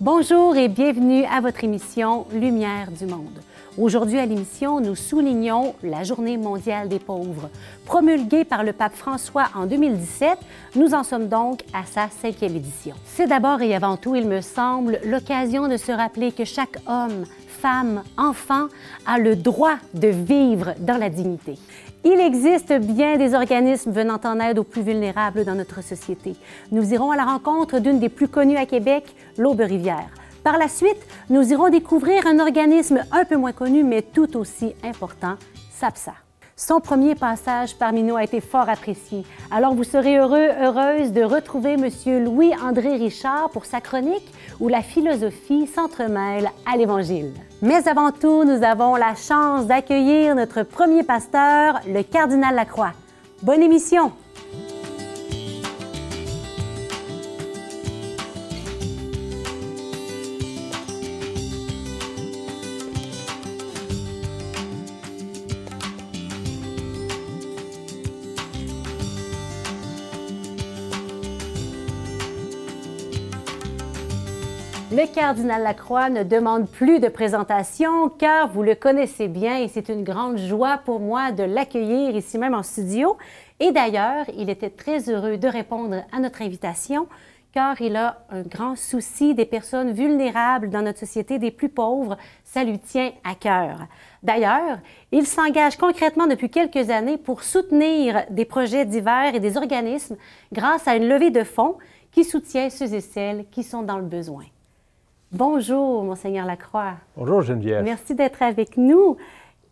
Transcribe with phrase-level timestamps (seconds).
[0.00, 3.40] Bonjour et bienvenue à votre émission Lumière du Monde.
[3.78, 7.48] Aujourd'hui à l'émission, nous soulignons la Journée mondiale des pauvres.
[7.86, 10.38] Promulguée par le pape François en 2017,
[10.74, 12.94] nous en sommes donc à sa cinquième édition.
[13.06, 17.24] C'est d'abord et avant tout, il me semble, l'occasion de se rappeler que chaque homme,
[17.48, 18.66] femme, enfant
[19.06, 21.56] a le droit de vivre dans la dignité.
[22.08, 26.36] Il existe bien des organismes venant en aide aux plus vulnérables dans notre société.
[26.70, 29.02] Nous irons à la rencontre d'une des plus connues à Québec,
[29.36, 30.06] l'Aube-Rivière.
[30.44, 34.72] Par la suite, nous irons découvrir un organisme un peu moins connu, mais tout aussi
[34.84, 35.34] important,
[35.72, 36.12] SAPSA.
[36.54, 39.24] Son premier passage parmi nous a été fort apprécié.
[39.50, 42.24] Alors vous serez heureux, heureuse de retrouver M.
[42.24, 47.32] Louis-André Richard pour sa chronique où la philosophie s'entremêle à l'Évangile.
[47.62, 52.92] Mais avant tout, nous avons la chance d'accueillir notre premier pasteur, le cardinal Lacroix.
[53.42, 54.12] Bonne émission!
[75.16, 80.04] Cardinal Lacroix ne demande plus de présentation car vous le connaissez bien et c'est une
[80.04, 83.16] grande joie pour moi de l'accueillir ici même en studio.
[83.58, 87.08] Et d'ailleurs, il était très heureux de répondre à notre invitation
[87.54, 92.18] car il a un grand souci des personnes vulnérables dans notre société, des plus pauvres.
[92.44, 93.86] Ça lui tient à cœur.
[94.22, 94.80] D'ailleurs,
[95.12, 100.18] il s'engage concrètement depuis quelques années pour soutenir des projets divers et des organismes
[100.52, 101.78] grâce à une levée de fonds
[102.12, 104.44] qui soutient ceux et celles qui sont dans le besoin.
[105.32, 106.94] Bonjour, Monseigneur Lacroix.
[107.16, 107.82] Bonjour, Geneviève.
[107.82, 109.16] Merci d'être avec nous.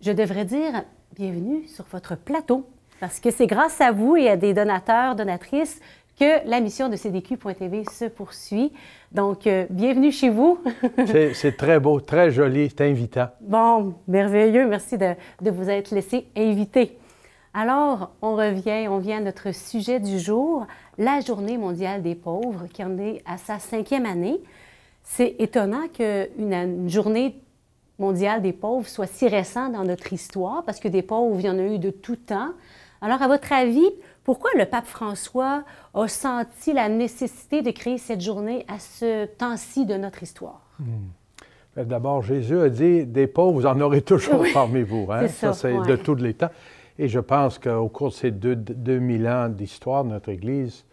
[0.01, 0.83] Je devrais dire
[1.15, 2.67] bienvenue sur votre plateau,
[2.99, 5.81] parce que c'est grâce à vous et à des donateurs, donatrices,
[6.19, 8.73] que la mission de CDQ.tv se poursuit.
[9.13, 10.59] Donc, euh, bienvenue chez vous.
[11.35, 13.29] c'est très beau, très joli, c'est invitant.
[13.41, 14.67] Bon, merveilleux.
[14.67, 16.99] Merci de, de vous être laissé inviter.
[17.53, 20.67] Alors, on revient, on vient à notre sujet du jour,
[20.99, 24.41] la Journée mondiale des pauvres, qui en est à sa cinquième année.
[25.05, 27.41] C'est étonnant qu'une journée
[27.99, 31.51] mondiale des pauvres soit si récente dans notre histoire, parce que des pauvres, il y
[31.51, 32.51] en a eu de tout temps.
[33.01, 33.89] Alors, à votre avis,
[34.25, 39.85] pourquoi le pape François a senti la nécessité de créer cette journée à ce temps-ci
[39.87, 40.63] de notre histoire?
[40.81, 41.11] Hmm.
[41.77, 45.07] D'abord, Jésus a dit, des pauvres, vous en aurez toujours parmi vous.
[45.11, 45.29] Hein?
[45.29, 46.51] Ça, c'est de tous les temps.
[46.99, 50.85] Et je pense qu'au cours de ces deux, 2000 ans d'histoire de notre Église,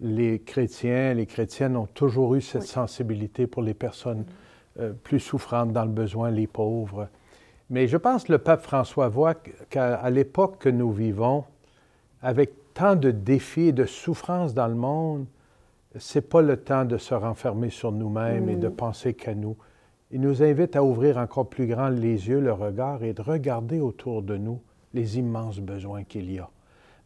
[0.00, 4.24] les chrétiens, les chrétiennes ont toujours eu cette sensibilité pour les personnes
[4.78, 7.08] euh, plus souffrantes dans le besoin, les pauvres.
[7.70, 9.34] Mais je pense que le pape François voit
[9.70, 11.44] qu'à l'époque que nous vivons,
[12.22, 15.26] avec tant de défis et de souffrances dans le monde,
[15.98, 19.56] c'est pas le temps de se renfermer sur nous-mêmes et de penser qu'à nous.
[20.10, 23.80] Il nous invite à ouvrir encore plus grand les yeux, le regard et de regarder
[23.80, 24.60] autour de nous
[24.92, 26.48] les immenses besoins qu'il y a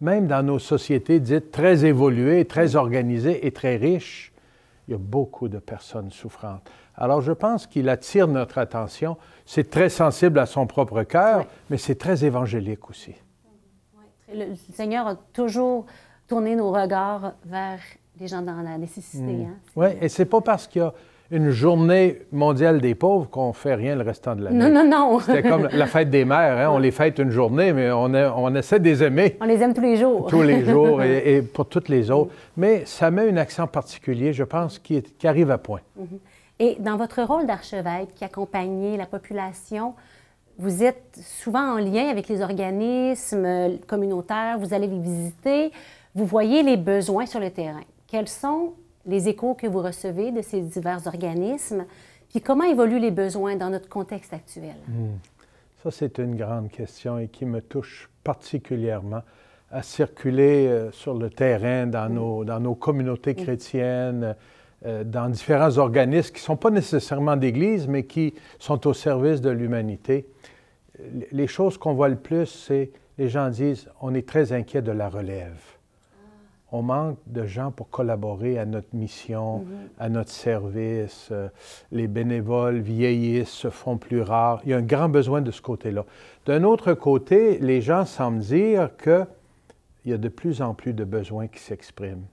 [0.00, 4.32] même dans nos sociétés dites très évoluées, très organisées et très riches,
[4.88, 6.68] il y a beaucoup de personnes souffrantes.
[6.96, 9.16] Alors je pense qu'il attire notre attention.
[9.46, 13.14] C'est très sensible à son propre cœur, mais c'est très évangélique aussi.
[14.32, 15.86] Le Seigneur a toujours
[16.28, 17.80] tourné nos regards vers
[18.18, 19.22] les gens dans la nécessité.
[19.22, 19.46] Mm.
[19.46, 19.56] Hein?
[19.76, 20.92] Oui, et c'est pas parce qu'il y a
[21.30, 24.58] une journée mondiale des pauvres qu'on fait rien le restant de l'année.
[24.58, 25.20] Non, non, non.
[25.20, 26.58] C'était comme la fête des mères.
[26.58, 26.70] Hein?
[26.74, 29.36] On les fête une journée, mais on, on, essaie de les aimer.
[29.40, 30.26] On les aime tous les jours.
[30.26, 32.32] Tous les jours et, pour toutes les autres.
[32.56, 35.80] Mais ça met un accent particulier, je pense, qui, qui arrive à point.
[35.98, 36.18] Mm-hmm.
[36.58, 39.94] Et dans votre rôle d'archevêque qui accompagnait la population,
[40.58, 45.72] vous êtes souvent en lien avec les organismes communautaires, vous allez les visiter,
[46.14, 47.80] vous voyez les besoins sur le terrain.
[48.06, 48.74] Quels sont
[49.06, 51.86] les échos que vous recevez de ces divers organismes,
[52.28, 54.76] puis comment évoluent les besoins dans notre contexte actuel?
[54.88, 55.16] Hmm.
[55.82, 59.22] Ça, c'est une grande question et qui me touche particulièrement
[59.70, 62.14] à circuler euh, sur le terrain dans, hmm.
[62.14, 63.42] nos, dans nos communautés hmm.
[63.42, 64.36] chrétiennes,
[64.86, 69.40] euh, dans différents organismes qui ne sont pas nécessairement d'Église, mais qui sont au service
[69.40, 70.26] de l'humanité.
[71.32, 74.92] Les choses qu'on voit le plus, c'est les gens disent, on est très inquiet de
[74.92, 75.58] la relève
[76.72, 79.66] on manque de gens pour collaborer à notre mission, mhm.
[79.98, 81.28] à notre service.
[81.32, 81.48] Euh,
[81.90, 84.60] les bénévoles vieillissent, se font plus rares.
[84.64, 86.04] Il y a un grand besoin de ce côté-là.
[86.46, 89.26] D'un autre côté, les gens semblent dire qu'il
[90.06, 92.24] y a de plus en plus de besoins qui s'expriment.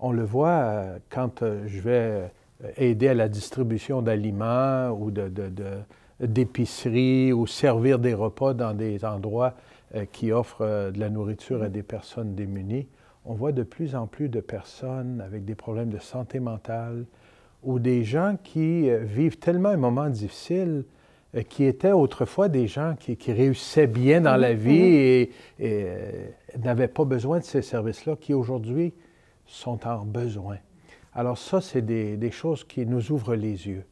[0.00, 2.32] On le voit euh, quand euh, je vais
[2.76, 5.10] aider à la distribution d'aliments ou
[6.20, 9.54] d'épiceries ou servir des repas dans des endroits
[10.12, 12.86] qui offrent de la nourriture à des personnes démunies
[13.24, 17.04] on voit de plus en plus de personnes avec des problèmes de santé mentale
[17.62, 20.84] ou des gens qui vivent tellement un moment difficile
[21.48, 25.28] qui étaient autrefois des gens qui, réussissaient bien dans la vie
[25.58, 25.66] mhm.
[25.66, 28.92] et, n'avaient pas besoin de ces services-là, qui aujourd'hui
[29.46, 30.56] sont en besoin.
[31.14, 33.84] Alors ça, c'est des, choses qui nous ouvrent les yeux.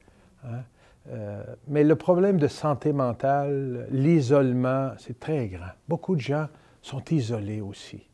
[0.45, 0.63] Hein.
[1.11, 5.71] Euh, mais le problème de santé mentale, l'isolement, c'est très grand.
[5.89, 6.49] Beaucoup de gens
[6.83, 8.07] sont isolés aussi.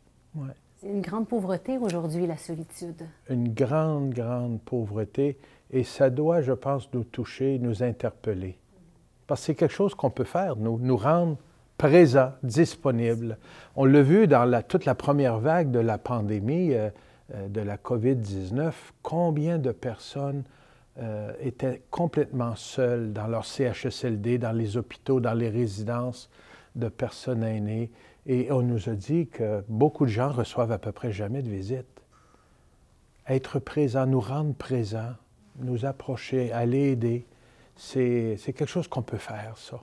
[0.84, 3.06] Une grande pauvreté aujourd'hui, la solitude.
[3.28, 5.38] Une grande, grande pauvreté.
[5.70, 8.58] Et ça doit, je pense, nous toucher, nous interpeller.
[9.26, 11.36] Parce que c'est quelque chose qu'on peut faire, nous, rendre
[11.78, 13.38] présents, disponibles.
[13.74, 16.90] On l'a vu dans la, toute la première vague de la pandémie euh,
[17.34, 18.72] euh, de la COVID-19,
[19.02, 20.44] combien de personnes
[20.98, 26.30] euh, étaient complètement seuls dans leur CHSLD, dans les hôpitaux, dans les résidences
[26.76, 27.90] de personnes aînées.
[28.26, 31.50] Et on nous a dit que beaucoup de gens reçoivent à peu près jamais de
[31.50, 31.86] visite.
[33.28, 35.14] Être présent, nous rendre présents,
[35.58, 37.26] nous approcher, aller aider,
[37.76, 39.80] c'est quelque chose qu'on peut faire, ça.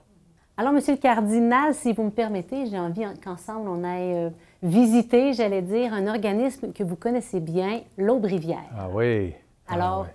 [0.56, 4.30] Alors, Monsieur le cardinal, si vous me permettez, j'ai envie qu'ensemble on aille euh,
[4.62, 8.70] visiter, j'allais dire, un organisme que vous connaissez bien, l'Aube-Rivière.
[8.76, 9.34] Ah oui.
[9.66, 10.06] Ah Alors,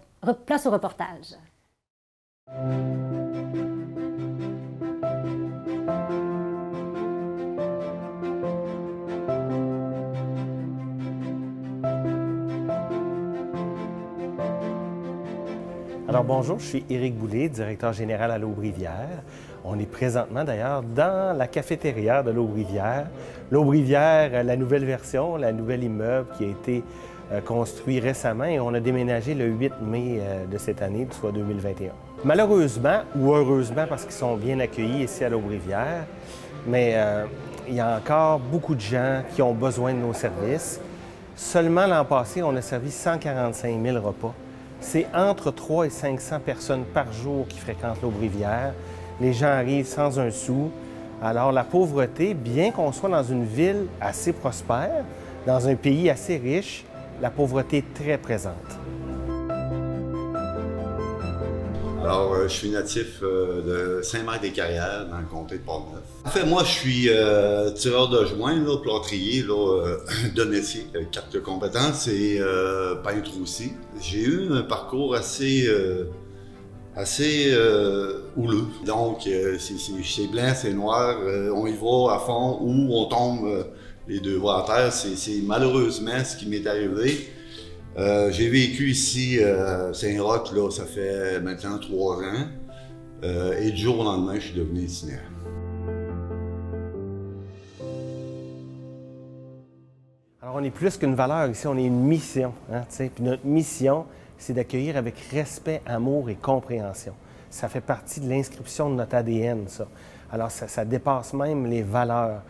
[0.45, 1.35] Place au reportage.
[16.09, 19.23] Alors bonjour, je suis Éric Boulay, directeur général à l'Aube-Rivière.
[19.65, 23.07] On est présentement d'ailleurs dans la cafétéria de l'Aube-Rivière.
[23.51, 26.81] L'Aube-Rivière, la nouvelle version, la nouvelle immeuble qui a été
[27.33, 31.33] euh, construit récemment et on a déménagé le 8 mai euh, de cette année, soit
[31.33, 31.91] 2021.
[32.23, 36.05] Malheureusement, ou heureusement parce qu'ils sont bien accueillis ici à l'Aube-Rivière,
[36.65, 37.25] mais euh,
[37.67, 40.79] il y a encore beaucoup de gens qui ont besoin de nos services.
[41.35, 44.33] Seulement l'an passé, on a servi 145 000 repas.
[44.79, 48.73] C'est entre 3 et 500 personnes par jour qui fréquentent l'Aube-Rivière.
[49.19, 50.69] Les gens arrivent sans un sou.
[51.21, 55.03] Alors la pauvreté, bien qu'on soit dans une ville assez prospère,
[55.47, 56.85] dans un pays assez riche,
[57.21, 58.53] la pauvreté est très présente.
[62.07, 66.03] Alors, euh, je suis natif euh, de Saint-Marc-des-Carrières, dans le comté de Portneuf.
[66.23, 69.43] En fait, moi, je suis euh, tireur de joint, là, plâtrier
[70.35, 72.39] de métier, carte de compétences et
[73.03, 73.73] peintre aussi.
[73.99, 75.69] J'ai eu un parcours assez,
[76.95, 77.53] assez
[78.37, 78.67] houleux.
[78.85, 79.27] Donc,
[79.59, 81.17] c'est blanc, c'est noir,
[81.53, 83.65] on y va à fond ou on tombe
[84.07, 84.93] les deux voies à terre.
[84.93, 87.33] C'est malheureusement ce qui m'est arrivé.
[87.97, 92.45] Euh, j'ai vécu ici à Saint-Roch, ça fait maintenant trois ans.
[93.23, 95.23] Euh, et du jour au lendemain, je suis devenu itinérant.
[100.39, 102.53] Alors, on est plus qu'une valeur ici, on est une mission.
[102.71, 104.05] Hein, Puis notre mission,
[104.37, 107.13] c'est d'accueillir avec respect, amour et compréhension.
[107.49, 109.87] Ça fait partie de l'inscription de notre ADN, ça.
[110.31, 112.41] Alors, ça dépasse même les valeurs.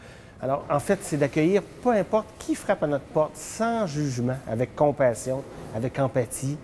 [0.42, 4.76] Alors, en fait, c'est d'accueillir peu importe qui frappe à notre porte, sans jugement, avec
[4.76, 5.44] compassion,
[5.76, 6.58] avec empathie,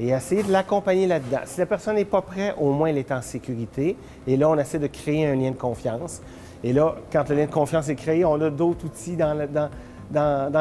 [0.00, 1.40] et essayer de l'accompagner là-dedans.
[1.44, 3.96] Si la personne n'est pas prête, au moins elle est en sécurité.
[4.26, 6.22] Et là, on essaie de créer un lien de confiance.
[6.62, 9.34] Et là, quand le lien de confiance est créé, on a d'autres outils dans,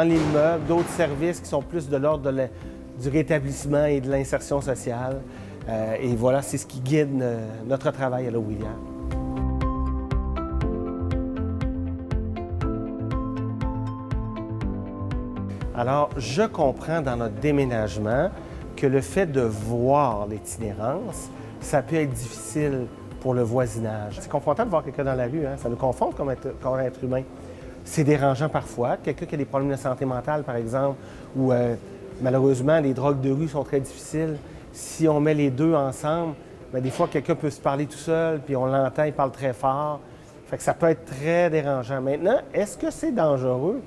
[0.04, 2.32] l'immeuble, d'autres services qui sont plus de l'ordre
[3.00, 5.22] du rétablissement et de l'insertion sociale.
[5.70, 8.40] Euh, et voilà, c'est ce qui guide euh, notre travail à la
[15.78, 18.32] Alors, je comprends dans notre déménagement
[18.76, 21.30] que le fait de voir l'itinérance,
[21.62, 22.88] ça peut être difficile
[23.22, 24.18] pour le voisinage.
[24.20, 25.56] C'est confrontant de voir quelqu'un dans la rue, hein?
[25.58, 27.22] ça nous confronte comme être, être humain.
[27.86, 28.98] C'est dérangeant parfois.
[28.98, 30.98] Quelqu'un qui a des problèmes de santé mentale, par exemple,
[31.36, 31.76] ou euh,
[32.24, 34.38] malheureusement, les drogues de rue sont très difficiles.
[34.74, 36.34] Si on met les deux ensemble,
[36.72, 39.54] bien, des fois, quelqu'un peut se parler tout seul, puis on l'entend, il parle très
[39.54, 40.00] fort.
[40.48, 42.02] Fait que ça peut être très dérangeant.
[42.02, 43.80] Maintenant, est-ce que c'est dangereux?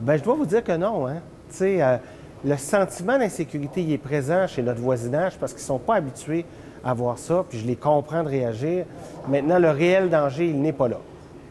[0.00, 1.06] Bien, je dois vous dire que non.
[1.06, 1.18] Hein?
[1.60, 1.98] Euh,
[2.42, 6.46] le sentiment d'insécurité il est présent chez notre voisinage parce qu'ils ne sont pas habitués
[6.82, 8.86] à voir ça, puis je les comprends de réagir.
[9.28, 10.96] Maintenant, le réel danger, il n'est pas là.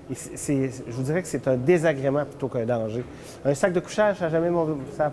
[0.10, 3.04] je vous dirais que c'est un désagrément plutôt qu'un danger.
[3.46, 4.50] Un sac de couchage, ça n'a jamais,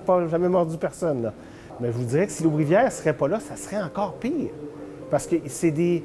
[0.06, 1.24] pas jamais mordu personne.
[1.24, 1.34] Là.
[1.78, 4.48] Mais je vous dirais que si l'eau-rivière ne serait pas là, ça serait encore pire.
[5.10, 6.02] Parce que c'est des,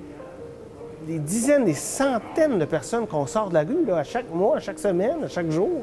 [1.07, 4.57] des dizaines, des centaines de personnes qu'on sort de la rue là, à chaque mois,
[4.57, 5.81] à chaque semaine, à chaque jour.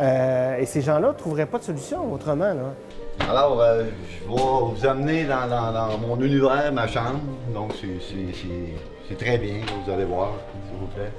[0.00, 2.54] Euh, et ces gens-là ne trouveraient pas de solution autrement.
[2.54, 2.74] Là.
[3.28, 7.20] Alors, euh, je vais vous amener dans, mon univers, ma chambre.
[7.52, 7.72] Donc,
[9.08, 10.32] c'est très bien, vous allez voir,
[10.68, 11.12] s'il vous plaît.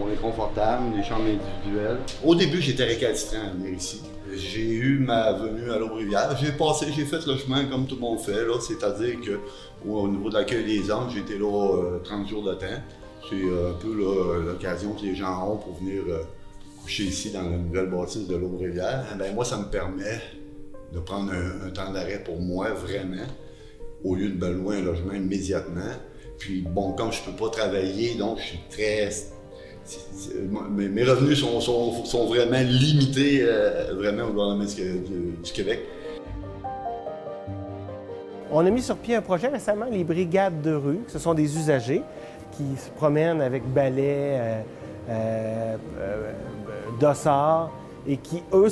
[0.00, 1.98] On est confortable, des chambres individuelles.
[2.24, 4.02] Au début, j'étais récalcitrant à venir ici.
[4.34, 6.36] J'ai eu ma venue à l'Aubrivière.
[6.40, 9.38] J'ai passé, j'ai fait le chemin comme tout le monde fait, là, c'est-à-dire que
[9.86, 12.66] au niveau de l'accueil des anges, j'étais là 30 euh, jours de temps.
[13.28, 13.92] C'est euh, un peu
[14.44, 16.22] l'occasion que les gens ont pour venir euh,
[16.82, 19.04] coucher ici dans la nouvelle bâtisse de l'Aubrivière.
[19.18, 20.20] Ben, moi, ça me permet
[20.92, 23.26] de prendre un, temps d'arrêt pour moi, vraiment,
[24.02, 25.92] au lieu de me louer un logement immédiatement.
[26.38, 29.10] Puis, bon, comme je ne peux pas travailler, donc je suis très
[30.70, 35.80] mes, revenus sont, vraiment limités euh, vraiment au gouvernement du, Québec.
[38.50, 41.00] On a mis sur pied un projet récemment, les brigades de rue.
[41.08, 42.02] Ce sont des usagers
[42.52, 44.62] qui se promènent avec balais, euh,
[45.10, 45.76] euh,
[46.98, 47.70] dossards,
[48.06, 48.68] et qui, eux,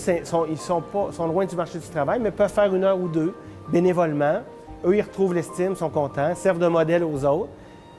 [0.50, 3.34] ils sont loin du marché du travail, mais peuvent faire une heure ou deux
[3.70, 4.40] bénévolement.
[4.84, 7.50] Eux, ils retrouvent l'estime, sont contents, servent de modèle aux autres.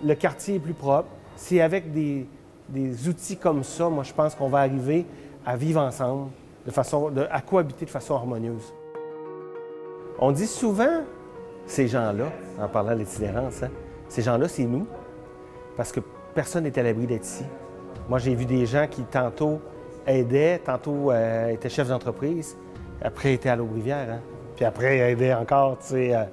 [0.04, 1.10] Le quartier est plus propre.
[1.36, 2.26] C'est avec des,
[2.70, 5.06] des outils comme ça, moi, je pense qu'on va arriver
[5.46, 6.30] à vivre ensemble,
[6.66, 8.74] de façon, à cohabiter de façon harmonieuse.
[10.20, 11.04] On dit souvent,
[11.66, 12.26] ces gens-là,
[12.60, 13.70] en parlant de l'itinérance, hein,
[14.10, 14.88] ces gens-là, c'est nous,
[15.76, 16.00] parce que
[16.34, 17.46] personne n'est à l'abri d'être ici.
[18.10, 19.62] Moi, j'ai vu des gens qui, tantôt,
[20.06, 22.58] aidaient, tantôt euh, étaient chefs d'entreprise,
[23.02, 24.20] après étaient à l'eau-rivière, hein,
[24.56, 26.16] puis après aidaient encore, tu sais.
[26.16, 26.24] Euh.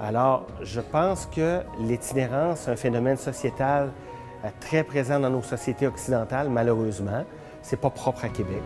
[0.00, 3.90] alors, je pense que l'itinérance, c'est un phénomène sociétal
[4.60, 7.24] très présent dans nos sociétés occidentales, malheureusement.
[7.62, 8.62] C'est pas propre à Québec.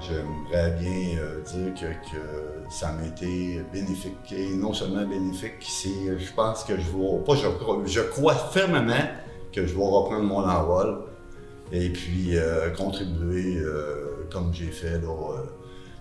[0.00, 4.32] J'aimerais bien euh, dire que, ça m'a été bénéfique.
[4.32, 8.92] Et non seulement bénéfique, je pense que je vais, je, crois fermement
[9.52, 11.04] que je vais reprendre mon envol
[11.72, 13.62] et puis euh, contribuer,
[14.30, 14.98] comme j'ai fait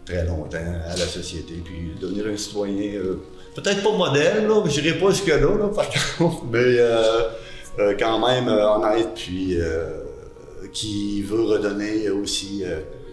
[0.08, 2.94] très longtemps, à la société, puis devenir un citoyen
[3.58, 5.88] peut-être pas modèle, là, je n'irai pas jusque-là, là, par
[6.18, 7.24] contre, mais euh,
[7.80, 9.58] euh, quand même euh, honnête, puis
[10.74, 12.64] qui veut redonner aussi,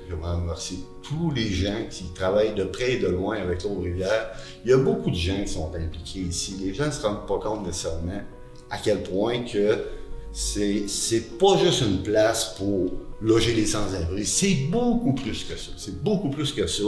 [0.08, 4.30] je remercie tous les gens qui travaillent de près et de loin avec l'eau rivière.
[4.64, 6.56] Il y a beaucoup de gens qui sont impliqués ici.
[6.60, 8.22] Les gens ne se rendent pas compte nécessairement
[8.70, 9.78] à quel point que
[10.34, 12.90] c'est, pas juste une place pour
[13.22, 15.70] loger les sans-abri, c'est beaucoup plus que ça.
[15.76, 16.82] C'est beaucoup plus que ça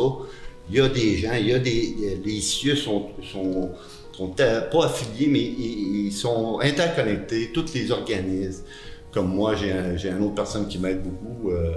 [0.68, 2.20] il y a des gens, il y a des.
[2.24, 3.70] Les cieux sont, sont,
[4.12, 8.64] sont pas affiliés, mais ils, sont interconnectés, tous les organismes.
[9.12, 11.74] Comme moi, j'ai un, une autre personne qui m'aide beaucoup euh,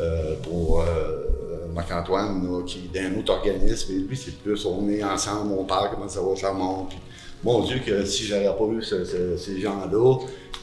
[0.00, 5.02] euh, pour euh, Marc-Antoine, qui est d'un autre organisme, et lui, c'est plus, on est
[5.02, 6.86] ensemble, on parle, comment ça va, charmant.
[6.88, 6.98] Puis,
[7.46, 10.18] mon Dieu, que si j'avais pas eu ces gens-là,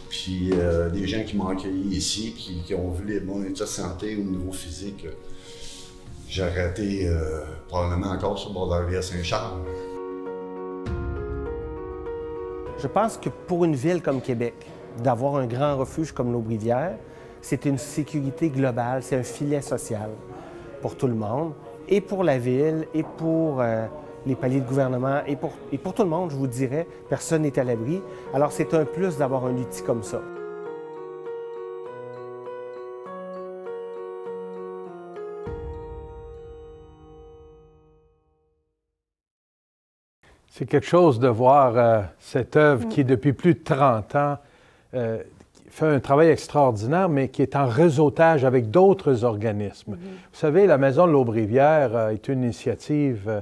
[0.09, 0.51] puis
[0.93, 4.23] des gens qui m'ont accueilli ici, qui ont vu les, mon état de santé au
[4.23, 5.07] niveau physique,
[6.35, 9.61] J'aurais été euh, probablement encore sur le bord de la rivière Saint-Charles.
[12.79, 14.55] Je pense que pour une ville comme Québec,
[15.03, 16.97] d'avoir un grand refuge comme l'Aubrivière,
[17.39, 20.09] c'est une sécurité globale, c'est un filet social
[20.81, 21.53] pour tout le monde,
[21.87, 23.85] et pour la ville, et pour euh,
[24.25, 27.41] les paliers de gouvernement, et pour, et pour tout le monde, je vous dirais, personne
[27.41, 28.01] n'est à l'abri.
[28.33, 30.21] Alors c'est un plus d'avoir un outil comme ça.
[40.55, 44.37] C'est quelque chose de voir euh, cette œuvre qui, depuis plus de 30 ans,
[44.93, 45.17] euh,
[45.67, 49.93] fait un travail extraordinaire, mais qui est en réseautage avec d'autres organismes.
[49.93, 50.31] Mm-hmm.
[50.31, 53.41] Vous savez, la Maison de l'Aubrivière euh, est une initiative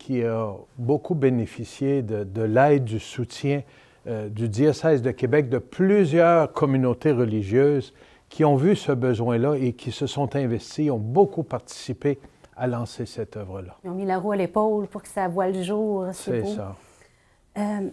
[0.00, 3.62] qui a beaucoup bénéficié de, l'aide, du soutien
[4.06, 7.92] du diocèse de Québec, de plusieurs communautés religieuses
[8.30, 12.18] qui ont vu ce besoin-là et qui se sont investis, ont beaucoup participé
[12.56, 13.76] à lancer cette œuvre-là.
[13.84, 16.06] Ils ont mis la roue à l'épaule pour que ça voie le jour.
[16.12, 16.76] C'est ça.
[17.58, 17.90] Euh,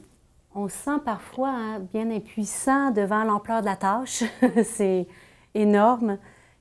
[0.56, 4.24] on se sent parfois hein, bien impuissant devant l'ampleur de la tâche.
[4.64, 5.08] C'est
[5.54, 6.18] énorme.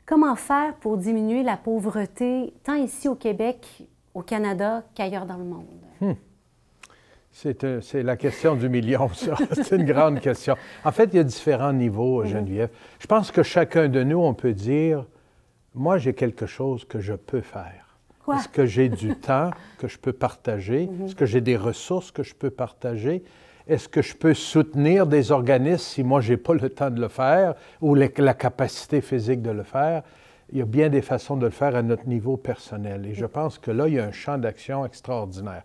[0.06, 5.44] Comment faire pour diminuer la pauvreté, tant ici au Québec, au Canada, qu'ailleurs dans le
[5.44, 5.66] monde?
[6.00, 6.12] Hmm.
[7.64, 9.36] Euh, c'est la question du million, ça.
[9.52, 10.56] C'est une grande question.
[10.86, 12.30] En fait, il y a différents niveaux, mhm.
[12.30, 12.70] Geneviève.
[12.98, 15.04] Je pense que chacun de nous, on peut dire,
[15.74, 17.98] moi, j'ai quelque chose que je peux faire.
[18.34, 20.86] Est-ce que j'ai du temps que je peux partager?
[20.86, 21.06] Mhm.
[21.06, 23.22] Est-ce que j'ai des ressources que je peux partager?
[23.68, 27.02] Est-ce que je peux soutenir des organismes si moi, je n'ai pas le temps de
[27.02, 30.04] le faire ou la capacité physique de le faire?
[30.52, 33.06] Il y a bien des façons de le faire à notre niveau personnel.
[33.06, 35.62] Et je pense que là, il y a un champ d'action extraordinaire.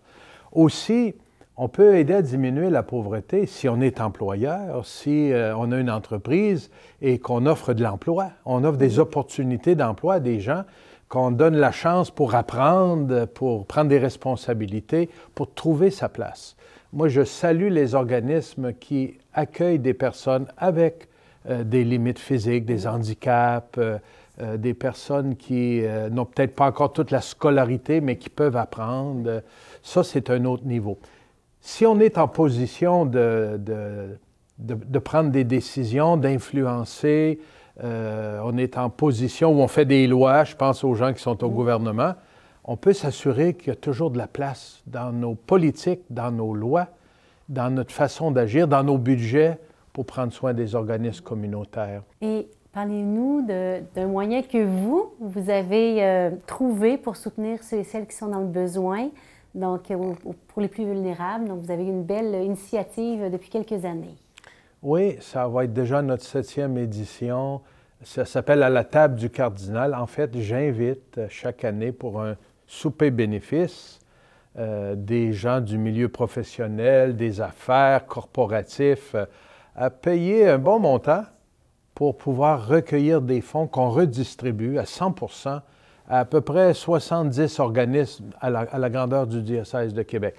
[0.52, 1.14] Aussi,
[1.56, 5.78] on peut aider à diminuer la pauvreté si on est employeur, si euh, on a
[5.78, 6.70] une entreprise
[7.00, 8.30] et qu'on offre de l'emploi.
[8.44, 10.64] On offre des opportunités d'emploi à des gens
[11.08, 16.56] qu'on donne la chance pour apprendre, pour prendre des responsabilités, pour trouver sa place.
[16.94, 21.08] moi, je salue les organismes qui accueillent des personnes avec
[21.50, 23.98] euh, des limites physiques, des handicaps, euh,
[24.40, 29.42] euh, des personnes qui n'ont peut-être pas encore toute la scolarité, mais qui peuvent apprendre.
[29.82, 30.98] Ça, c'est un autre niveau.
[31.60, 33.60] Si on est en position de,
[34.58, 37.40] de, prendre des décisions, d'influencer,
[37.80, 41.44] on est en position où on fait des lois, je pense aux gens qui sont
[41.44, 42.14] au gouvernement,
[42.64, 46.54] on peut s'assurer qu'il y a toujours de la place dans nos politiques, dans nos
[46.54, 46.88] lois,
[47.48, 49.58] dans notre façon d'agir, dans nos budgets
[49.92, 52.02] pour prendre soin des organismes communautaires.
[52.20, 58.06] Et parlez-nous d'un moyen que vous, vous avez euh, trouvé pour soutenir ceux et celles
[58.06, 59.10] qui sont dans le besoin,
[59.54, 59.92] donc
[60.48, 61.48] pour les plus vulnérables.
[61.48, 64.16] Donc, vous avez une belle initiative depuis quelques années.
[64.82, 67.60] Oui, ça va être déjà notre septième édition.
[68.02, 69.94] Ça s'appelle À la table du cardinal.
[69.94, 72.36] En fait, j'invite chaque année pour un
[72.66, 74.00] souper bénéfice
[74.58, 79.24] euh, des gens du milieu professionnel, des affaires, corporatifs, euh,
[79.74, 81.22] à payer un bon montant
[81.94, 85.14] pour pouvoir recueillir des fonds qu'on redistribue à 100
[85.46, 85.62] à
[86.08, 90.34] à peu près 70 organismes à la, grandeur du diocèse de Québec.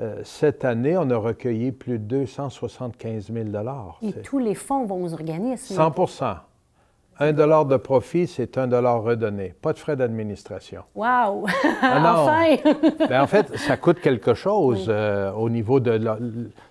[0.00, 3.48] Euh, cette année, on a recueilli plus de 275 000
[4.00, 5.74] Et tous les fonds vont aux organismes.
[5.74, 6.36] 100%
[7.22, 9.54] un dollar de profit, c'est un dollar redonné.
[9.60, 10.82] Pas de frais d'administration.
[10.94, 11.46] Wow!
[11.82, 12.56] Ah enfin!
[13.08, 16.00] Ben, en fait, ça coûte quelque chose euh, au niveau de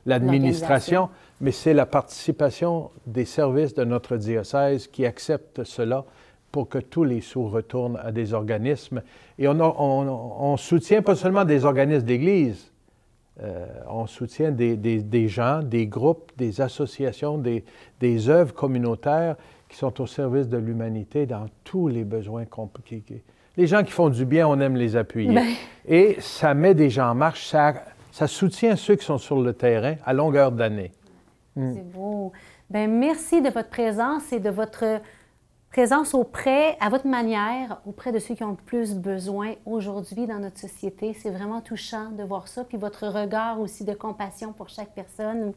[0.06, 1.10] l'administration,
[1.42, 6.06] mais c'est la participation des services de notre diocèse qui acceptent cela
[6.52, 9.02] pour que tous les sous retournent à des organismes.
[9.40, 12.72] Et on, on, soutient pas seulement des organismes d'Église,
[13.42, 17.64] euh, on soutient des, des, gens, des groupes, des associations, des,
[18.00, 19.36] des œuvres communautaires
[19.70, 23.24] qui sont au service de l'humanité dans tous les besoins compliqués.
[23.58, 25.34] Les gens qui font du bien, on aime les appuyer.
[25.34, 25.48] Ben.
[25.88, 27.74] Et ça met des gens en marche, ça,
[28.12, 30.92] ça, soutient ceux qui sont sur le terrain à longueur d'année.
[31.56, 31.74] Hmm.
[31.74, 32.32] C'est beau.
[32.70, 35.02] Bien, merci de votre présence et de votre
[35.72, 40.40] présence auprès, à votre manière, auprès de ceux qui ont le plus besoin aujourd'hui dans
[40.40, 41.14] notre société.
[41.14, 42.64] C'est vraiment touchant de voir ça.
[42.64, 45.54] Puis votre regard aussi de compassion pour chaque personne.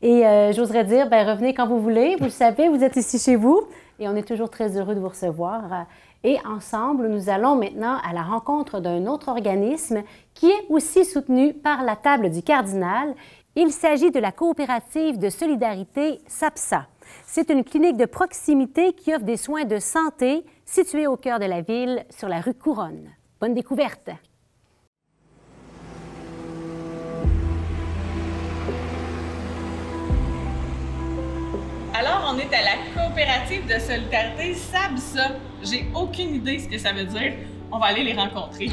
[0.00, 2.16] Et euh, j'oserais dire, ben, revenez quand vous voulez.
[2.16, 3.62] Vous le savez, vous êtes ici chez vous
[4.00, 5.86] et on est toujours très heureux de vous recevoir.
[6.24, 10.02] Et ensemble, nous allons maintenant à la rencontre d'un autre organisme
[10.34, 13.14] qui est aussi soutenu par la table du cardinal.
[13.54, 16.86] Il s'agit de la coopérative de solidarité SAPSA.
[17.26, 21.44] C'est une clinique de proximité qui offre des soins de santé située au cœur de
[21.44, 23.10] la ville sur la rue Couronne.
[23.38, 24.08] Bonne découverte!
[31.94, 35.36] Alors, on est à la coopérative de solidarité SABSA.
[35.62, 37.34] J'ai aucune idée ce que ça veut dire.
[37.70, 38.70] On va aller les rencontrer.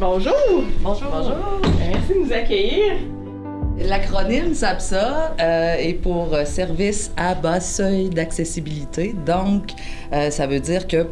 [0.00, 0.32] Bonjour!
[0.80, 1.08] Bonjour!
[1.12, 1.60] Bonjour!
[1.78, 2.92] Merci de nous accueillir.
[3.78, 9.14] L'acronyme SABSA euh, est pour euh, Service à bas seuil d'accessibilité.
[9.26, 9.72] Donc,
[10.14, 11.06] euh, ça veut dire que,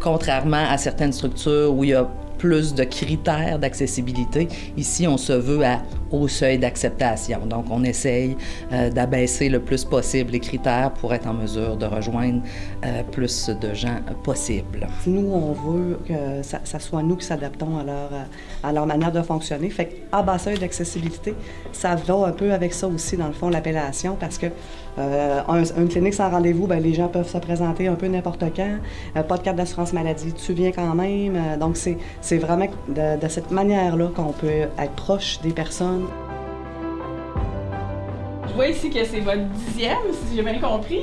[0.00, 2.10] contrairement à certaines structures où il y a
[2.42, 4.48] plus de critères d'accessibilité.
[4.76, 7.46] Ici, on se veut à haut seuil d'acceptation.
[7.46, 8.36] Donc, on essaye
[8.72, 12.42] euh, d'abaisser le plus possible les critères pour être en mesure de rejoindre
[12.84, 14.88] euh, plus de gens possible.
[15.06, 17.78] Nous, on veut que ça, soit nous qui s'adaptons
[18.64, 19.70] à leur, manière de fonctionner.
[19.70, 21.34] Fait à bas seuil d'accessibilité,
[21.70, 24.46] ça va un peu avec ça aussi, dans le fond, l'appellation, parce que
[24.98, 25.40] euh,
[25.78, 28.78] une clinique sans rendez-vous, ben, les gens peuvent se présenter un peu n'importe quand.
[29.16, 31.36] Euh, pas de carte d'assurance maladie, tu viens quand même.
[31.36, 36.06] Euh, donc, c'est vraiment de, de cette manière-là qu'on peut être proche des personnes.
[38.48, 39.96] Je vois ici que c'est votre dixième,
[40.28, 41.02] si j'ai bien compris.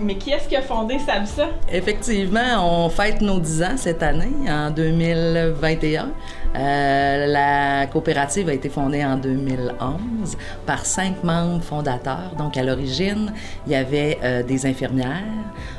[0.00, 1.48] mais qui est-ce qui a fondé SABSA?
[1.72, 6.10] Effectivement, on fête nos 10 ans cette année, en 2021.
[6.56, 10.36] Euh, la coopérative a été fondée en 2011
[10.66, 12.32] par cinq membres fondateurs.
[12.38, 13.32] Donc, à l'origine,
[13.66, 15.22] il y avait euh, des infirmières,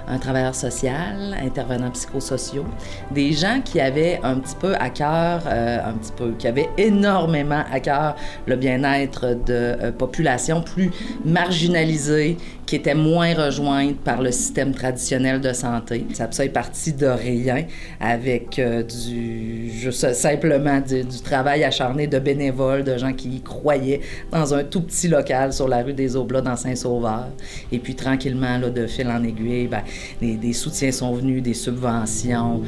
[0.07, 2.65] un travailleur social, intervenants psychosociaux,
[3.11, 6.69] des gens qui avaient un petit peu à cœur, euh, un petit peu, qui avaient
[6.77, 10.91] énormément à cœur le bien-être de populations plus
[11.23, 16.05] marginalisées, qui étaient moins rejointes par le système traditionnel de santé.
[16.13, 17.65] Ça, ça est parti de rien
[17.99, 24.01] avec du, juste simplement du, travail acharné de bénévoles, de gens qui y croyaient
[24.31, 27.27] dans un tout petit local sur la rue des Oblats dans Saint-Sauveur.
[27.71, 29.83] Et puis tranquillement, là, de fil en aiguille, ben,
[30.21, 32.61] des soutiens sont venus, des subventions.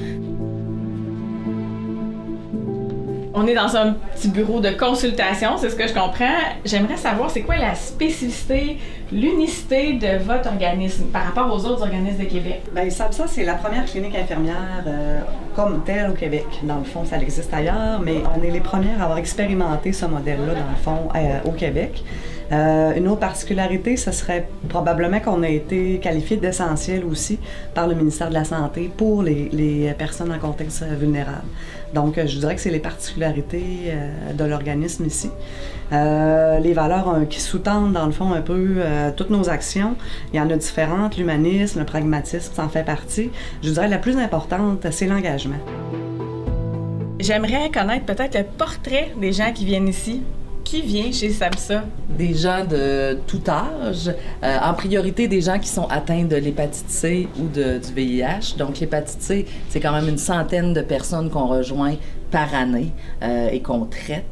[3.40, 6.40] On est dans un petit bureau de consultation, c'est ce que je comprends.
[6.66, 8.80] J'aimerais savoir, c'est quoi la spécificité,
[9.12, 12.64] l'unicité de votre organisme par rapport aux autres organismes de Québec?
[12.74, 15.20] Bien, ça c'est la première clinique infirmière euh,
[15.56, 16.48] comme telle au Québec.
[16.64, 20.08] Dans le fond, ça existe ailleurs, mais on est les premières à avoir expérimenté ce
[20.08, 22.04] modèle-là, dans le fond, euh, au Québec.
[22.52, 27.38] Euh, une autre particularité, ce serait probablement qu'on a été qualifié d'essentiel aussi
[27.76, 31.44] par le ministère de la Santé pour les personnes en contexte vulnérable.
[31.94, 35.30] Donc, je dirais que c'est les particularités euh, de l'organisme ici.
[35.94, 39.96] Euh, les valeurs euh, qui sous-tendent, dans le fond, un peu euh, toutes nos actions.
[40.34, 41.18] Il y en a différentes.
[41.18, 43.30] L'humanisme, le pragmatisme, ça en fait partie.
[43.64, 45.58] Je dirais la plus importante, c'est l'engagement.
[47.20, 50.22] J'aimerais connaître peut-être le portrait des gens qui viennent ici.
[50.68, 51.86] Qui vient chez SAMSA?
[52.10, 54.12] Des gens de tout âge,
[54.44, 58.58] euh, en priorité des gens qui sont atteints de l'hépatite C ou du VIH.
[58.58, 61.96] Donc l'hépatite C, c'est quand même une centaine de personnes qu'on rejoint
[62.32, 62.92] par année
[63.24, 64.26] euh, et qu'on traite.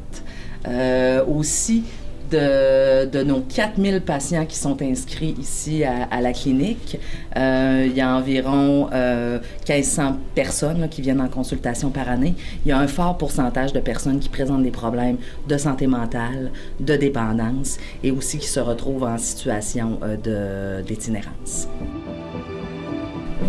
[0.68, 1.84] Euh, aussi
[2.30, 6.98] de, de, nos 4000 patients qui sont inscrits ici à, la clinique,
[7.36, 12.34] euh, il y a environ euh, 1500 personnes qui viennent en consultation par année.
[12.64, 16.50] Il y a un fort pourcentage de personnes qui présentent des problèmes de santé mentale,
[16.80, 21.68] de dépendance et aussi qui se retrouvent en situation euh, d'itinérance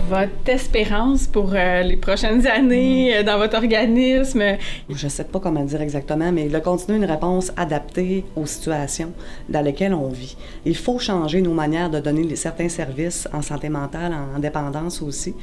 [0.09, 4.43] votre espérance pour euh, les prochaines années euh, dans votre organisme?
[4.89, 9.11] Je ne sais pas comment dire exactement, mais de continuer une réponse adaptée aux situations
[9.49, 10.35] dans lesquelles on vit.
[10.65, 15.33] Il faut changer nos manières de donner certains services en santé mentale, en dépendance aussi.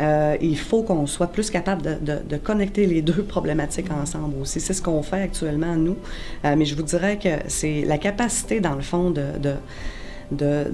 [0.00, 4.34] Euh, il faut qu'on soit plus capable de, de, de, connecter les deux problématiques ensemble
[4.40, 4.60] aussi.
[4.60, 5.96] C'est ce qu'on fait actuellement, nous.
[6.44, 9.54] Mais je vous dirais que c'est la capacité, dans le fond, de, de
[10.32, 10.72] de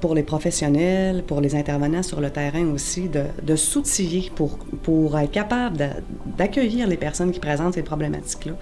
[0.00, 5.76] pour les professionnels, pour les intervenants sur le terrain aussi, de, s'outiller pour, être capable
[6.36, 8.52] d'accueillir les personnes qui présentent ces problématiques-là.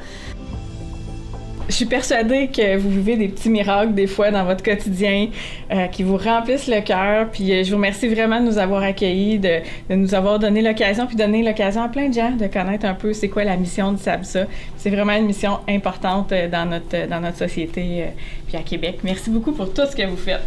[1.68, 5.30] Je suis persuadée que vous vivez des petits miracles des fois dans votre quotidien
[5.72, 7.28] euh, qui vous remplissent le cœur.
[7.32, 9.58] Puis euh, je vous remercie vraiment de nous avoir accueillis, de,
[9.90, 13.12] nous avoir donné l'occasion, puis donner l'occasion à plein de gens de connaître un peu
[13.12, 14.46] c'est quoi la mission du SABSA.
[14.76, 18.06] C'est vraiment une mission importante euh, dans notre, dans notre société euh,
[18.46, 19.00] puis à Québec.
[19.02, 20.42] Merci beaucoup pour tout ce que vous faites.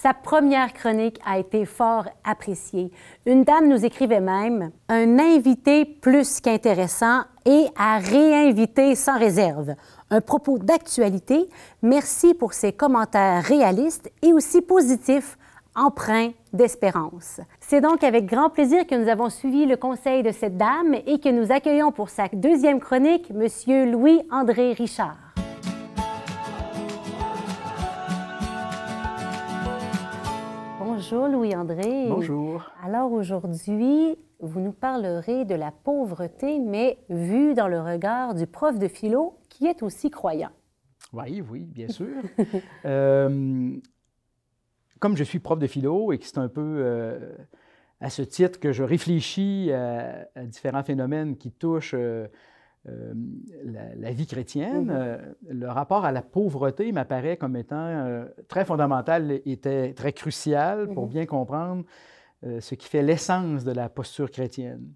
[0.00, 2.92] Sa première chronique a été fort appréciée.
[3.26, 9.74] Une dame nous écrivait même un invité plus qu'intéressant et à réinviter sans réserve.
[10.10, 11.48] Un propos d'actualité.
[11.82, 15.36] Merci pour ces commentaires réalistes et aussi positifs,
[15.74, 17.40] empreints d'espérance.
[17.58, 21.18] C'est donc avec grand plaisir que nous avons suivi le conseil de cette dame et
[21.18, 23.90] que nous accueillons pour sa deuxième chronique M.
[23.90, 25.27] Louis-André Richard.
[31.10, 32.06] Bonjour Louis-André.
[32.06, 32.70] Bonjour.
[32.84, 38.78] Alors aujourd'hui, vous nous parlerez de la pauvreté, mais vue dans le regard du prof
[38.78, 40.50] de philo qui est aussi croyant.
[41.14, 42.08] Oui, oui, bien sûr.
[42.84, 43.74] euh,
[45.00, 47.34] comme je suis prof de philo et que c'est un peu euh,
[48.02, 52.26] à ce titre que je réfléchis à, à différents phénomènes qui touchent euh,
[52.86, 53.12] euh,
[53.64, 55.54] la, la, vie chrétienne, mm -hmm.
[55.62, 59.56] le rapport à la pauvreté m'apparaît comme étant euh, très fondamental et
[59.94, 61.10] très crucial pour -hmm.
[61.10, 61.84] bien comprendre
[62.46, 64.86] euh, ce qui fait l'essence de la posture chrétienne.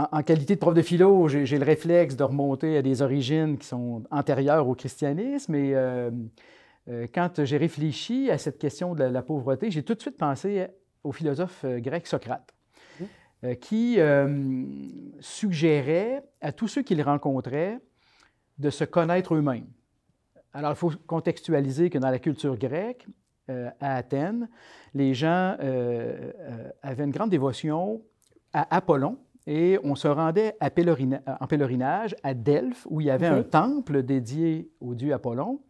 [0.00, 3.56] En, en, qualité de prof de philo, j'ai le réflexe de remonter à des origines
[3.60, 5.70] qui sont antérieures au christianisme et
[7.14, 10.50] quand j'ai réfléchi à cette question de la, la pauvreté, j'ai tout de suite pensé
[11.04, 12.57] au philosophe grec Socrate.
[13.44, 14.64] Euh, qui euh,
[15.20, 17.78] suggérait à tous ceux qu'il rencontrait
[18.58, 19.68] de se connaître eux-mêmes.
[20.52, 23.06] Alors, il faut contextualiser que dans la culture grecque,
[23.50, 24.46] euh, à Athènes,
[24.92, 28.02] les gens euh, euh, avaient une grande dévotion
[28.52, 33.10] à Apollon et on se rendait à pèlerina en pèlerinage à Delphes où il y
[33.10, 33.38] avait okay.
[33.38, 35.62] un temple dédié au dieu Apollon.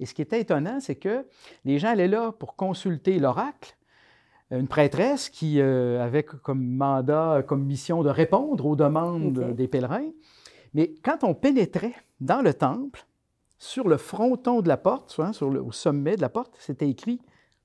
[0.00, 1.26] Et ce qui était étonnant, c'est que
[1.66, 3.75] les gens allaient là pour consulter l'oracle
[4.50, 9.54] une prêtresse qui euh, avait comme mandat, comme mission de répondre aux demandes okay.
[9.54, 10.10] des pèlerins.
[10.74, 13.06] Mais quand on pénétrait dans le temple,
[13.58, 16.88] sur le fronton de la porte, soit, sur le, au sommet de la porte, c'était
[16.88, 17.20] écrit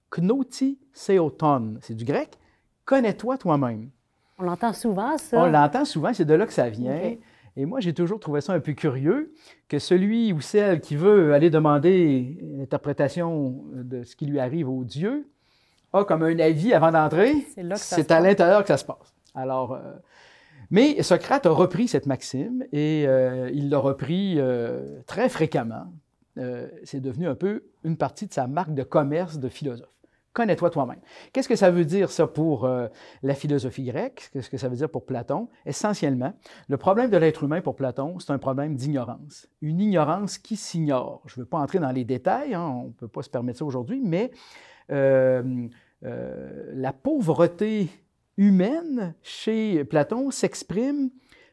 [0.10, 1.76] Knoti Seoton.
[1.82, 2.38] C'est du grec.
[2.86, 3.90] Connais-toi toi-même.
[4.40, 5.44] On l'entend souvent, ça.
[5.44, 6.96] On l'entend souvent, c'est de là que ça vient.
[6.96, 7.20] Okay.
[7.58, 9.34] Et moi, j'ai toujours trouvé ça un peu curieux
[9.68, 14.70] que celui ou celle qui veut aller demander une interprétation de ce qui lui arrive
[14.70, 15.28] au Dieu
[15.94, 19.14] a comme un avis avant d'entrer, c'est à l'intérieur que ça se passe.
[19.36, 19.80] Alors, euh,
[20.70, 25.86] mais Socrate a repris cette maxime et euh, il l'a repris euh, très fréquemment.
[26.84, 29.88] c'est devenu un peu une partie de sa marque de commerce de philosophe.
[30.34, 31.02] Connais-toi toi-même.
[31.34, 32.66] Qu'est-ce que ça veut dire, ça, pour
[33.22, 34.30] la philosophie grecque?
[34.32, 35.50] Qu'est-ce que ça veut dire pour Platon?
[35.66, 36.32] Essentiellement,
[36.70, 39.50] le problème de l'être humain pour Platon, c'est un problème d'ignorance.
[39.62, 41.22] Une ignorance qui s'ignore.
[41.26, 43.60] Je ne veux pas entrer dans les détails, hein, on ne peut pas se permettre
[43.60, 44.32] ça aujourd'hui, mais
[44.92, 45.68] euh,
[46.04, 47.90] euh, la pauvreté
[48.38, 51.10] humaine chez Platon s'exprime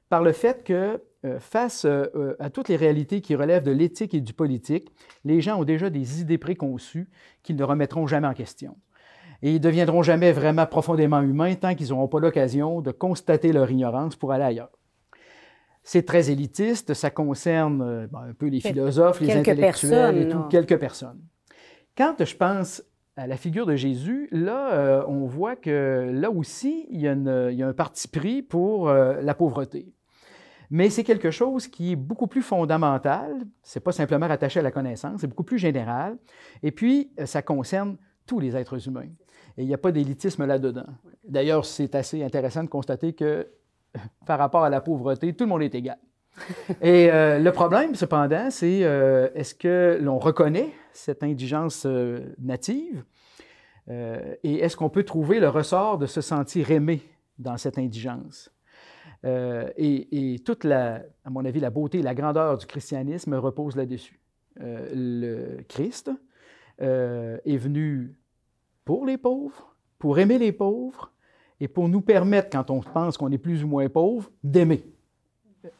[0.09, 1.03] par le fait que
[1.41, 1.85] face
[2.39, 4.93] à toutes les réalités qui relèvent de l'éthique et du politique,
[5.25, 7.11] les gens ont déjà des idées préconçues
[7.43, 8.77] qu'ils ne remettront jamais en question.
[9.43, 13.53] Et ils ne deviendront jamais vraiment profondément humains tant qu'ils n'auront pas l'occasion de constater
[13.53, 14.71] leur ignorance pour aller ailleurs.
[15.85, 20.79] C'est très élitiste, ça concerne euh, un peu les philosophes, les intellectuels et tout, quelques
[20.79, 21.21] personnes.
[21.97, 22.83] Quand je pense
[23.19, 27.13] à la figure de Jésus, là, euh, on voit que là aussi, il y a,
[27.13, 29.93] un parti pris pour euh, la pauvreté.
[30.71, 33.41] Mais c'est quelque chose qui est beaucoup plus fondamental.
[33.63, 36.17] C'est pas simplement rattaché à la connaissance, c'est beaucoup plus général.
[36.63, 39.11] Et puis, euh, ça concerne tous les êtres humains.
[39.57, 40.87] Et il n'y a pas d'élitisme là-dedans.
[41.27, 43.49] D'ailleurs, c'est assez intéressant de constater que
[44.27, 45.99] par rapport à la pauvreté, tout le monde est égal.
[46.83, 51.87] Et euh, le problème, cependant, c'est euh, est-ce que l'on reconnaît cette indigence
[52.39, 53.05] native
[54.43, 57.01] et est-ce qu'on peut trouver le ressort de se sentir aimé
[57.39, 58.51] dans cette indigence?
[59.25, 63.77] Euh, et, toute la, à mon avis, la beauté et la grandeur du christianisme repose
[63.77, 64.21] là-dessus.
[64.61, 66.11] Euh, le Christ
[66.81, 68.17] euh, est venu
[68.85, 71.13] pour les pauvres, pour aimer les pauvres
[71.61, 74.85] et pour nous permettre, quand on pense qu'on est plus ou moins pauvre, d'aimer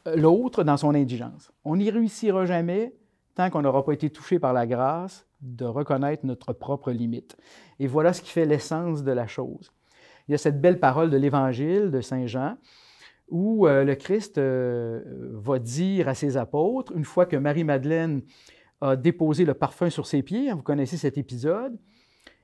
[0.05, 1.51] l'autre dans son indigence.
[1.63, 2.93] On n'y réussira jamais
[3.35, 7.37] tant qu'on n'aura pas été touché par la grâce de reconnaître notre propre limite.
[7.79, 9.71] Et voilà ce qui fait l'essence de la chose.
[10.27, 12.57] Il y a cette belle parole de l'Évangile de Saint Jean
[13.29, 15.01] où euh, le Christ euh,
[15.33, 18.21] va dire à ses apôtres, une fois que Marie-Madeleine
[18.81, 21.77] a déposé le parfum sur ses pieds, hein, vous connaissez cet épisode,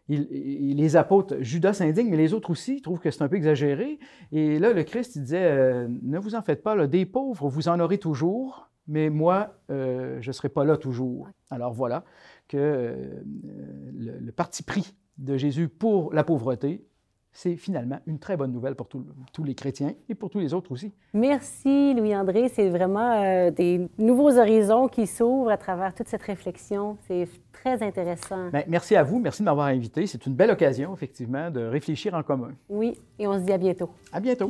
[0.08, 4.00] les apôtres, Judas s'indigne, mais les autres aussi trouvent que c'est un peu exagéré.
[4.32, 7.50] Et là, le Christ il disait, euh, ne vous en faites pas, là, des pauvres,
[7.50, 11.30] vous en aurez toujours, mais moi, je ne serai pas là toujours.
[11.50, 12.04] Alors voilà
[12.48, 13.24] que
[13.96, 16.86] le parti pris de Jésus pour la pauvreté
[17.36, 20.72] c'est finalement une très bonne nouvelle pour tous les chrétiens et pour tous les autres
[20.72, 20.94] aussi.
[21.14, 22.48] Merci, Louis-André.
[22.48, 26.98] C'est vraiment euh, des nouveaux horizons qui s'ouvrent à travers toute cette réflexion.
[27.08, 28.50] C'est très intéressant.
[28.52, 29.20] Bien, merci à vous.
[29.20, 30.08] Merci de m'avoir invité.
[30.08, 32.52] C'est une belle occasion, effectivement, de réfléchir en commun.
[32.70, 33.90] Oui, et on se dit à bientôt.
[34.14, 34.50] À bientôt.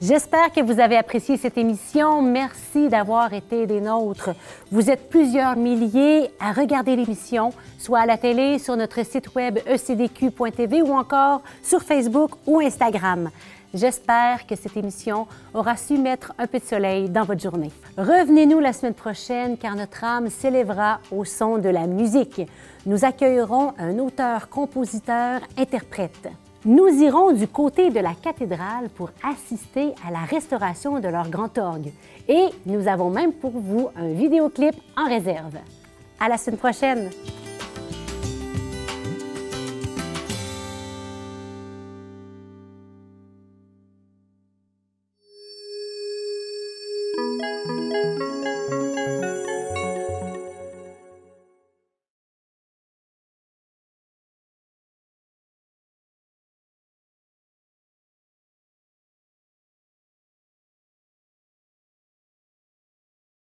[0.00, 2.22] J'espère que vous avez apprécié cette émission.
[2.22, 4.30] Merci d'avoir été des nôtres.
[4.70, 9.58] Vous êtes plusieurs milliers à regarder l'émission, soit à la télé, sur notre site web
[9.66, 13.30] ecdq.tv ou encore sur Facebook ou Instagram.
[13.74, 17.72] J'espère que cette émission aura su mettre un peu de soleil dans votre journée.
[17.96, 22.40] Revenez-nous la semaine prochaine car notre âme s'élèvera au son de la musique.
[22.86, 26.28] Nous accueillerons un auteur, compositeur, interprète.
[26.64, 31.56] Nous irons du côté de la cathédrale pour assister à la restauration de leur grand
[31.56, 31.92] orgue.
[32.28, 35.56] Et nous avons même pour vous un vidéoclip en réserve.
[36.18, 37.10] À la semaine prochaine!